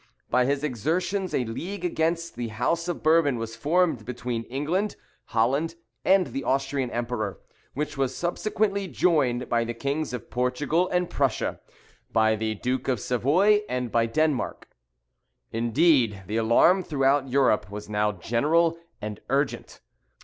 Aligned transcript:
By 0.31 0.45
his 0.45 0.63
exertions 0.63 1.31
a 1.31 1.45
league 1.45 1.85
against 1.85 2.35
the 2.35 2.47
house 2.47 2.87
of 2.87 3.03
Bourbon 3.03 3.37
was 3.37 3.55
formed 3.55 4.03
between 4.03 4.45
England, 4.45 4.95
Holland, 5.25 5.75
and 6.03 6.25
the 6.25 6.43
Austrian 6.43 6.89
Emperor, 6.89 7.39
which 7.75 7.97
was 7.99 8.17
subsequently 8.17 8.87
joined 8.87 9.47
by 9.47 9.63
the 9.63 9.75
kings 9.75 10.11
of 10.11 10.31
Portugal 10.31 10.87
and 10.89 11.07
Prussia, 11.07 11.59
by 12.11 12.35
the 12.35 12.55
Duke 12.55 12.87
of 12.87 12.99
Savoy, 12.99 13.61
and 13.69 13.91
by 13.91 14.07
Denmark. 14.07 14.67
Indeed, 15.51 16.23
the 16.25 16.37
alarm 16.37 16.81
throughout 16.81 17.29
Europe 17.29 17.69
was 17.69 17.87
now 17.87 18.11
general 18.11 18.79
and 19.03 19.19
urgent. 19.29 19.81